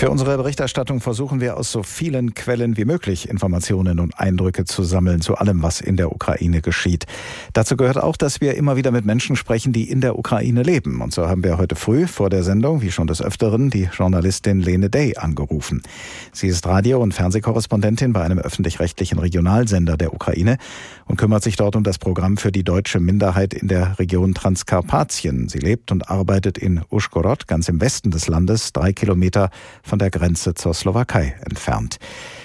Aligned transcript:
Für 0.00 0.10
unsere 0.10 0.34
Berichterstattung 0.38 1.02
versuchen 1.02 1.42
wir 1.42 1.58
aus 1.58 1.70
so 1.70 1.82
vielen 1.82 2.32
Quellen 2.32 2.78
wie 2.78 2.86
möglich 2.86 3.28
Informationen 3.28 4.00
und 4.00 4.18
Eindrücke 4.18 4.64
zu 4.64 4.82
sammeln 4.82 5.20
zu 5.20 5.34
allem, 5.34 5.62
was 5.62 5.82
in 5.82 5.98
der 5.98 6.10
Ukraine 6.10 6.62
geschieht. 6.62 7.04
Dazu 7.52 7.76
gehört 7.76 7.98
auch, 7.98 8.16
dass 8.16 8.40
wir 8.40 8.54
immer 8.54 8.76
wieder 8.76 8.92
mit 8.92 9.04
Menschen 9.04 9.36
sprechen, 9.36 9.74
die 9.74 9.90
in 9.90 10.00
der 10.00 10.18
Ukraine 10.18 10.62
leben. 10.62 11.02
Und 11.02 11.12
so 11.12 11.28
haben 11.28 11.44
wir 11.44 11.58
heute 11.58 11.74
früh 11.74 12.06
vor 12.06 12.30
der 12.30 12.44
Sendung, 12.44 12.80
wie 12.80 12.90
schon 12.90 13.08
des 13.08 13.20
Öfteren, 13.20 13.68
die 13.68 13.90
Journalistin 13.92 14.60
Lene 14.60 14.88
Day 14.88 15.18
angerufen. 15.18 15.82
Sie 16.32 16.46
ist 16.46 16.66
Radio- 16.66 17.02
und 17.02 17.12
Fernsehkorrespondentin 17.12 18.14
bei 18.14 18.22
einem 18.22 18.38
öffentlich-rechtlichen 18.38 19.18
Regionalsender 19.18 19.98
der 19.98 20.14
Ukraine 20.14 20.56
und 21.04 21.18
kümmert 21.18 21.42
sich 21.42 21.56
dort 21.56 21.76
um 21.76 21.84
das 21.84 21.98
Programm 21.98 22.38
für 22.38 22.52
die 22.52 22.64
deutsche 22.64 23.00
Minderheit 23.00 23.52
in 23.52 23.68
der 23.68 23.98
Region 23.98 24.32
Transkarpatien. 24.32 25.50
Sie 25.50 25.58
lebt 25.58 25.92
und 25.92 26.08
arbeitet 26.08 26.56
in 26.56 26.80
Uschgorod, 26.88 27.46
ganz 27.46 27.68
im 27.68 27.82
Westen 27.82 28.10
des 28.10 28.28
Landes, 28.28 28.72
drei 28.72 28.94
Kilometer 28.94 29.50
von 29.90 29.98
der 29.98 30.10
Grenze 30.10 30.54
zur 30.54 30.72
Slowakei 30.72 31.34
entfernt. 31.44 31.98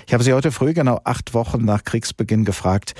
Ich 0.07 0.13
habe 0.13 0.23
Sie 0.23 0.33
heute 0.33 0.51
früh, 0.51 0.73
genau 0.73 0.99
acht 1.03 1.35
Wochen 1.35 1.63
nach 1.63 1.83
Kriegsbeginn, 1.83 2.43
gefragt, 2.43 2.95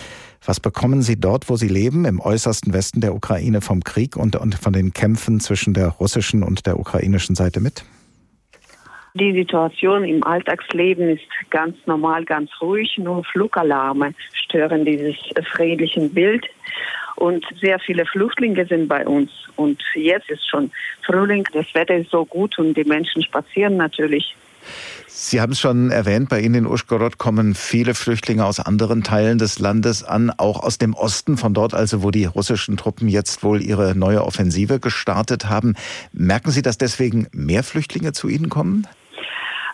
was 0.46 0.60
bekommen 0.60 1.02
Sie 1.02 1.20
dort, 1.20 1.50
wo 1.50 1.56
Sie 1.56 1.68
leben, 1.68 2.06
im 2.06 2.20
äußersten 2.20 2.72
Westen 2.72 3.02
der 3.02 3.16
Ukraine, 3.16 3.62
vom 3.62 3.84
Krieg 3.84 4.16
und, 4.16 4.36
und 4.36 4.54
von 4.56 4.72
den 4.72 4.94
Kämpfen 4.94 5.40
zwischen 5.40 5.74
der 5.74 5.88
russischen 5.88 6.44
und 6.44 6.68
der 6.68 6.80
ukrainischen 6.80 7.36
Seite 7.36 7.60
mit? 7.60 7.84
Die 9.16 9.34
Situation 9.34 10.04
im 10.04 10.24
Alltagsleben 10.24 11.10
ist 11.10 11.24
ganz 11.50 11.76
normal, 11.88 12.24
ganz 12.26 12.52
ruhig. 12.62 12.98
Nur 12.98 13.24
Flugalarme 13.24 14.14
stören 14.34 14.86
dieses 14.86 15.16
friedlichen 15.54 16.14
Bild. 16.14 16.46
Und 17.16 17.46
sehr 17.62 17.80
viele 17.80 18.06
Flüchtlinge 18.06 18.66
sind 18.66 18.88
bei 18.88 19.06
uns. 19.06 19.32
Und 19.56 19.82
jetzt 19.94 20.30
ist 20.30 20.48
schon 20.50 20.72
Frühling, 21.06 21.48
das 21.54 21.66
Wetter 21.74 21.96
ist 21.96 22.12
so 22.12 22.26
gut 22.26 22.58
und 22.60 22.76
die 22.76 22.84
Menschen 22.84 23.24
spazieren 23.24 23.78
natürlich. 23.78 24.36
Sie 25.08 25.40
haben 25.40 25.54
es 25.54 25.60
schon 25.60 25.92
erwähnt, 25.92 26.30
bei 26.30 26.42
Ihnen 26.42 26.56
in 26.56 26.68
Uschgorod 26.68 27.18
kommen 27.18 27.56
viele 27.56 27.94
Flüchtlinge 27.94 28.46
aus 28.46 28.60
anderen 28.60 29.04
Teilen 29.04 29.38
des 29.38 29.60
Landes 29.60 30.04
an, 30.04 30.30
auch 30.30 30.62
aus 30.62 30.78
dem 30.78 30.94
Osten, 30.94 31.38
von 31.38 31.54
dort 31.54 31.74
also, 31.74 32.04
wo 32.04 32.12
die 32.12 32.26
russischen 32.26 32.76
Truppen 32.76 33.08
jetzt 33.08 33.44
wohl 33.44 33.62
ihre 33.62 33.96
neue 33.96 34.24
Offensive 34.24 34.80
gestartet 34.80 35.46
haben. 35.46 35.76
Merken 36.12 36.52
Sie, 36.52 36.62
dass 36.62 36.78
deswegen 36.78 37.28
mehr 37.32 37.64
Flüchtlinge 37.64 38.12
zu 38.12 38.28
Ihnen 38.28 38.50
kommen? 38.50 38.88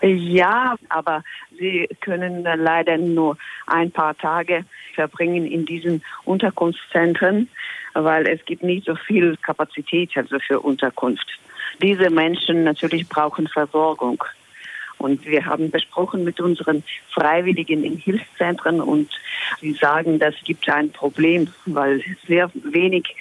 Ja, 0.01 0.75
aber 0.89 1.23
sie 1.57 1.87
können 1.99 2.43
leider 2.43 2.97
nur 2.97 3.37
ein 3.67 3.91
paar 3.91 4.17
Tage 4.17 4.65
verbringen 4.95 5.45
in 5.45 5.65
diesen 5.65 6.03
Unterkunftszentren, 6.25 7.47
weil 7.93 8.27
es 8.27 8.43
gibt 8.45 8.63
nicht 8.63 8.85
so 8.85 8.95
viel 8.95 9.37
Kapazität 9.37 10.09
also 10.15 10.39
für 10.39 10.59
Unterkunft. 10.59 11.27
Diese 11.81 12.09
Menschen 12.09 12.63
natürlich 12.63 13.07
brauchen 13.07 13.47
Versorgung. 13.47 14.23
Und 15.01 15.25
wir 15.25 15.45
haben 15.45 15.71
besprochen 15.71 16.23
mit 16.23 16.39
unseren 16.39 16.83
Freiwilligen 17.13 17.83
in 17.83 17.97
Hilfszentren 17.97 18.81
und 18.81 19.09
sie 19.59 19.73
sagen, 19.73 20.19
das 20.19 20.35
gibt 20.45 20.69
ein 20.69 20.91
Problem, 20.91 21.47
weil 21.65 22.01
sehr 22.27 22.49
wenig 22.53 23.15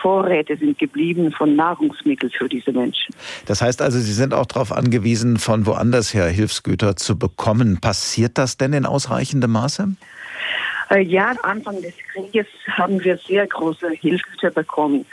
Vorräte 0.00 0.56
sind 0.56 0.78
geblieben 0.78 1.32
von 1.32 1.56
Nahrungsmitteln 1.56 2.30
für 2.30 2.48
diese 2.48 2.72
Menschen. 2.72 3.14
Das 3.46 3.62
heißt 3.62 3.80
also, 3.80 3.98
Sie 3.98 4.12
sind 4.12 4.34
auch 4.34 4.46
darauf 4.46 4.72
angewiesen, 4.72 5.38
von 5.38 5.66
woanders 5.66 6.12
her 6.12 6.26
Hilfsgüter 6.26 6.96
zu 6.96 7.18
bekommen. 7.18 7.78
Passiert 7.80 8.38
das 8.38 8.56
denn 8.56 8.72
in 8.72 8.86
ausreichendem 8.86 9.52
Maße? 9.52 9.88
Äh, 10.94 11.00
ja, 11.00 11.34
Anfang 11.42 11.82
des 11.82 11.94
Krieges 12.12 12.46
haben 12.68 13.02
wir 13.02 13.16
sehr 13.18 13.46
große 13.48 13.90
Hilfe 13.90 14.50
bekommen 14.52 15.04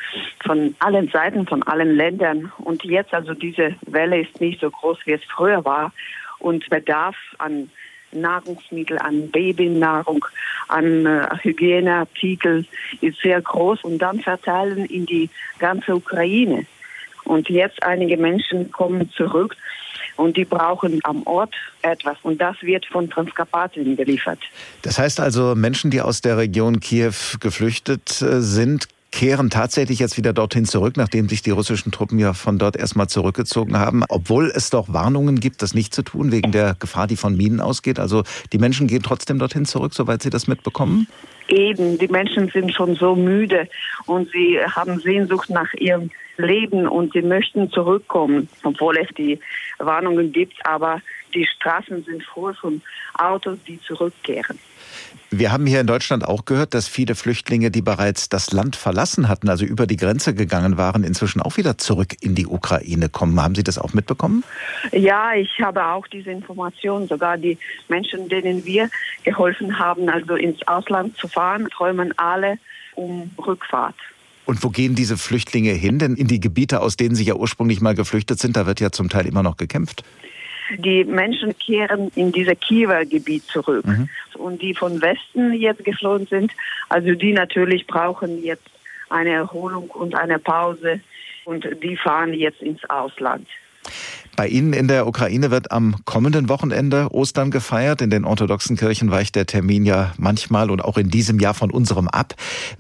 von 0.46 0.76
allen 0.78 1.08
Seiten, 1.08 1.48
von 1.48 1.64
allen 1.64 1.96
Ländern. 1.96 2.52
Und 2.60 2.84
jetzt 2.84 3.14
also 3.14 3.34
diese 3.34 3.76
Welle 3.88 4.22
ist 4.22 4.40
nicht 4.40 4.62
so 4.62 4.70
groß, 4.70 5.00
wie 5.06 5.14
es 5.14 5.24
früher 5.24 5.66
war. 5.66 5.92
Und 6.38 6.70
Bedarf 6.70 7.16
an 7.40 7.72
Nahrungsmittel, 8.12 9.00
an 9.00 9.32
Babynahrung, 9.32 10.24
an 10.68 11.06
äh, 11.08 11.28
Hygieneartikel 11.42 12.66
ist 13.00 13.20
sehr 13.22 13.42
groß 13.42 13.84
und 13.84 14.00
dann 14.00 14.20
verteilen 14.20 14.86
in 14.86 15.08
die 15.08 15.30
ganze 15.58 15.96
Ukraine. 15.96 16.68
Und 17.24 17.50
jetzt 17.50 17.82
einige 17.82 18.18
Menschen 18.18 18.72
kommen 18.72 19.10
zurück 19.12 19.56
und 20.22 20.38
die 20.38 20.46
brauchen 20.46 21.00
am 21.04 21.24
Ort 21.24 21.54
etwas 21.82 22.18
und 22.24 22.40
das 22.40 22.56
wird 22.62 22.86
von 22.86 23.10
Transkarpatien 23.10 23.96
geliefert. 23.96 24.40
Das 24.84 25.00
heißt 25.00 25.20
also, 25.20 25.56
Menschen, 25.56 25.92
die 25.92 26.02
aus 26.02 26.22
der 26.22 26.38
Region 26.38 26.80
Kiew 26.80 27.14
geflüchtet 27.40 28.22
äh, 28.22 28.42
sind, 28.42 28.88
kehren 29.12 29.50
tatsächlich 29.50 30.00
jetzt 30.00 30.16
wieder 30.16 30.32
dorthin 30.32 30.66
zurück, 30.66 30.96
nachdem 30.96 31.28
sich 31.28 31.42
die 31.42 31.50
russischen 31.50 31.92
Truppen 31.92 32.18
ja 32.18 32.34
von 32.34 32.58
dort 32.58 32.78
erstmal 32.78 33.08
zurückgezogen 33.08 33.78
haben, 33.78 34.04
obwohl 34.08 34.52
es 34.56 34.70
doch 34.70 34.94
Warnungen 34.94 35.40
gibt, 35.40 35.62
das 35.62 35.74
nicht 35.74 35.94
zu 35.94 36.02
tun, 36.02 36.32
wegen 36.32 36.52
der 36.54 36.76
Gefahr, 36.80 37.08
die 37.08 37.18
von 37.18 37.36
Minen 37.36 37.60
ausgeht. 37.60 38.00
Also 38.00 38.24
die 38.54 38.58
Menschen 38.58 38.88
gehen 38.88 39.04
trotzdem 39.04 39.38
dorthin 39.38 39.66
zurück, 39.66 39.94
soweit 39.94 40.24
Sie 40.24 40.30
das 40.30 40.48
mitbekommen? 40.48 41.08
Eben, 41.52 41.98
die 41.98 42.08
Menschen 42.08 42.48
sind 42.48 42.74
schon 42.74 42.96
so 42.96 43.16
müde 43.16 43.68
und 44.06 44.32
sie 44.32 44.58
haben 44.60 45.00
Sehnsucht 45.00 45.50
nach 45.50 45.74
ihrem 45.74 46.10
Leben 46.38 46.88
und 46.88 47.14
sie 47.14 47.22
möchten 47.22 47.70
zurückkommen, 47.70 48.48
obwohl 48.64 48.98
es 48.98 49.10
die 49.18 49.38
Warnungen 49.78 50.32
gibt, 50.32 50.66
aber 50.66 51.02
die 51.34 51.46
Straßen 51.46 52.04
sind 52.04 52.24
voll 52.24 52.54
von 52.54 52.82
Autos, 53.14 53.58
die 53.68 53.80
zurückkehren. 53.82 54.60
Wir 55.30 55.52
haben 55.52 55.66
hier 55.66 55.80
in 55.80 55.88
Deutschland 55.88 56.26
auch 56.28 56.46
gehört, 56.46 56.74
dass 56.74 56.88
viele 56.88 57.16
Flüchtlinge, 57.16 57.72
die 57.72 57.82
bereits 57.82 58.30
das 58.30 58.52
Land 58.52 58.76
verlassen 58.76 59.30
hatten, 59.30 59.50
also 59.50 59.66
über 59.66 59.88
die 59.88 59.96
Grenze 59.96 60.34
gegangen 60.34 60.78
waren, 60.78 61.04
inzwischen 61.04 61.42
auch 61.42 61.58
wieder 61.58 61.78
zurück 61.78 62.16
in 62.20 62.36
die 62.36 62.48
Ukraine 62.48 63.10
kommen. 63.10 63.42
Haben 63.42 63.56
Sie 63.56 63.64
das 63.64 63.78
auch 63.78 63.94
mitbekommen? 63.94 64.44
Ja, 64.92 65.34
ich 65.34 65.60
habe 65.62 65.86
auch 65.86 66.08
diese 66.08 66.32
Information. 66.32 67.08
Sogar 67.08 67.38
die 67.38 67.58
Menschen, 67.88 68.28
denen 68.30 68.66
wir 68.66 68.90
geholfen 69.24 69.80
haben, 69.80 70.10
also 70.10 70.36
ins 70.36 70.68
Ausland 70.68 71.16
zu 71.18 71.28
fahren, 71.28 71.70
träumen 71.70 72.18
alle 72.18 72.58
um 72.96 73.32
Rückfahrt. 73.38 73.96
Und 74.46 74.64
wo 74.64 74.70
gehen 74.70 74.96
diese 74.96 75.18
Flüchtlinge 75.18 75.72
hin? 75.72 76.00
Denn 76.00 76.16
in 76.16 76.28
die 76.28 76.40
Gebiete, 76.40 76.82
aus 76.82 76.98
denen 76.98 77.16
sie 77.16 77.24
ja 77.24 77.36
ursprünglich 77.36 77.80
mal 77.80 77.96
geflüchtet 77.96 78.40
sind, 78.40 78.58
da 78.58 78.66
wird 78.66 78.82
ja 78.82 78.92
zum 78.92 79.08
Teil 79.08 79.26
immer 79.26 79.44
noch 79.44 79.56
gekämpft. 79.56 80.04
Die 80.78 81.04
Menschen 81.04 81.58
kehren 81.58 82.12
in 82.16 82.32
dieses 82.32 82.60
Kiewer 82.60 83.06
Gebiet 83.06 83.44
zurück. 83.46 83.86
Mhm. 83.86 84.10
Und 84.36 84.62
die 84.62 84.74
von 84.74 85.02
Westen 85.02 85.54
jetzt 85.54 85.84
geflohen 85.84 86.28
sind, 86.28 86.52
also 86.90 87.14
die 87.14 87.34
natürlich 87.34 87.86
brauchen 87.88 88.44
jetzt 88.44 88.70
eine 89.10 89.32
Erholung 89.32 89.90
und 89.90 90.16
eine 90.16 90.40
Pause. 90.40 91.02
Und 91.46 91.68
die 91.84 91.98
fahren 91.98 92.34
jetzt 92.34 92.62
ins 92.62 92.88
Ausland. 92.90 93.48
Bei 94.36 94.48
Ihnen 94.48 94.74
in 94.74 94.88
der 94.88 95.08
Ukraine 95.08 95.52
wird 95.52 95.72
am 95.72 95.96
kommenden 96.06 96.50
Wochenende 96.50 97.10
Ostern 97.12 97.52
gefeiert. 97.52 98.02
In 98.02 98.10
den 98.10 98.26
orthodoxen 98.26 98.78
Kirchen 98.78 99.12
weicht 99.12 99.36
der 99.36 99.46
Termin 99.46 99.86
ja 99.86 100.14
manchmal 100.18 100.72
und 100.72 100.84
auch 100.84 100.98
in 100.98 101.10
diesem 101.10 101.40
Jahr 101.40 101.54
von 101.54 101.70
unserem 101.70 102.08
ab. 102.08 102.36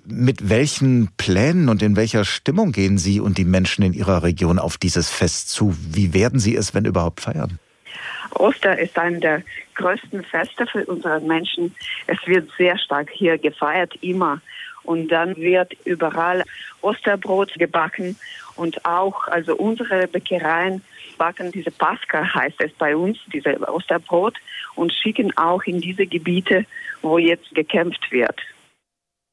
Mit 0.05 0.49
welchen 0.49 1.09
Plänen 1.17 1.69
und 1.69 1.81
in 1.81 1.95
welcher 1.95 2.23
Stimmung 2.23 2.71
gehen 2.71 2.97
Sie 2.97 3.19
und 3.19 3.37
die 3.37 3.45
Menschen 3.45 3.83
in 3.83 3.93
Ihrer 3.93 4.23
Region 4.23 4.59
auf 4.59 4.77
dieses 4.77 5.09
Fest 5.09 5.49
zu? 5.49 5.75
Wie 5.91 6.13
werden 6.13 6.39
Sie 6.39 6.55
es, 6.55 6.73
wenn 6.73 6.85
überhaupt, 6.85 7.21
feiern? 7.21 7.59
Ostern 8.39 8.77
ist 8.77 8.97
eine 8.97 9.19
der 9.19 9.43
größten 9.75 10.23
Feste 10.23 10.65
für 10.67 10.85
unsere 10.85 11.19
Menschen. 11.21 11.75
Es 12.07 12.17
wird 12.25 12.49
sehr 12.57 12.77
stark 12.77 13.09
hier 13.11 13.37
gefeiert, 13.37 13.93
immer. 14.01 14.41
Und 14.83 15.09
dann 15.09 15.35
wird 15.37 15.73
überall 15.85 16.43
Osterbrot 16.81 17.53
gebacken 17.55 18.17
und 18.55 18.83
auch, 18.85 19.27
also 19.27 19.55
unsere 19.55 20.07
Bäckereien 20.07 20.81
backen 21.17 21.51
diese 21.51 21.71
Pascha, 21.71 22.33
heißt 22.33 22.59
es 22.61 22.71
bei 22.73 22.95
uns, 22.95 23.19
diese 23.31 23.59
Osterbrot 23.71 24.35
und 24.75 24.91
schicken 24.91 25.35
auch 25.37 25.63
in 25.63 25.79
diese 25.79 26.07
Gebiete, 26.07 26.65
wo 27.01 27.17
jetzt 27.17 27.53
gekämpft 27.53 28.11
wird. 28.11 28.39